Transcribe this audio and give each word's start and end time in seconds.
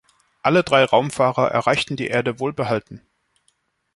Alle 0.41 0.63
drei 0.63 0.83
Raumfahrer 0.83 1.51
erreichten 1.51 1.95
die 1.95 2.07
Erde 2.07 2.39
wohlbehalten. 2.39 3.03